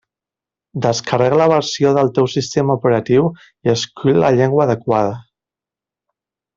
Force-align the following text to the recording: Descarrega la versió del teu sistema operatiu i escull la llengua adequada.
Descarrega 0.85 1.37
la 1.41 1.47
versió 1.51 1.91
del 1.99 2.09
teu 2.17 2.31
sistema 2.37 2.79
operatiu 2.81 3.31
i 3.69 3.75
escull 3.77 4.21
la 4.27 4.35
llengua 4.41 4.67
adequada. 4.69 5.17